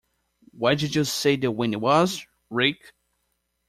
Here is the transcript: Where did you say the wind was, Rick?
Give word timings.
Where 0.57 0.73
did 0.75 0.95
you 0.95 1.03
say 1.03 1.35
the 1.35 1.51
wind 1.51 1.79
was, 1.79 2.25
Rick? 2.49 2.91